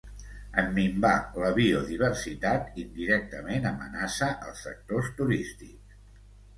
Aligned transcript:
En 0.61 0.69
minvar 0.77 1.11
la 1.43 1.51
biodiversitat, 1.57 2.73
indirectament 2.87 3.71
amenaça 3.75 4.35
els 4.49 4.67
sectors 4.69 5.17
turístics. 5.23 6.07